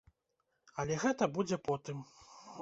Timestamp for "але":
0.83-0.97